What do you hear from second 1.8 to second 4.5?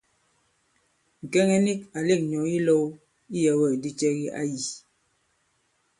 ǎ lɛ̄k ŋ̀nyɔ̌ ilɔ̄w iyɛ̄wɛ̂kdi cɛ ki ā